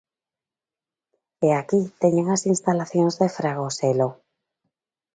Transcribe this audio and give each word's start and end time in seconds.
E 1.47 1.49
aquí 1.61 1.81
teñen 2.01 2.27
as 2.35 2.43
instalacións 2.53 3.13
de 3.21 3.27
Fragoselo. 3.37 4.09